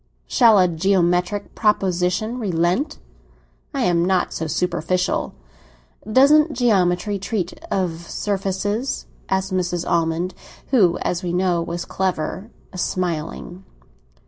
"Shall 0.25 0.57
a 0.57 0.67
geometrical 0.67 1.51
proposition 1.53 2.39
relent? 2.39 2.97
I 3.71 3.81
am 3.81 4.03
not 4.03 4.33
so 4.33 4.47
superficial." 4.47 5.35
"Doesn't 6.11 6.53
geometry 6.53 7.19
treat 7.19 7.53
of 7.69 8.09
surfaces?" 8.09 9.05
asked 9.29 9.53
Mrs. 9.53 9.87
Almond, 9.87 10.33
who, 10.71 10.97
as 11.03 11.21
we 11.21 11.33
know, 11.33 11.61
was 11.61 11.85
clever, 11.85 12.49
smiling. 12.73 13.63